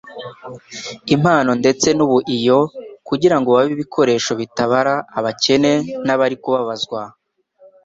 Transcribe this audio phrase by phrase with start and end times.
[1.15, 2.59] impano ndetse n'ubuiyo
[3.07, 5.71] kugira ngo babe ibikoresho bitabara abakene
[6.05, 7.01] n'abari kubabazwa.